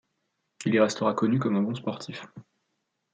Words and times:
Il 0.65 0.73
y 0.73 0.79
restera 0.79 1.13
connu 1.13 1.37
comme 1.37 1.57
un 1.57 1.61
bon 1.61 1.75
sportif. 1.75 2.23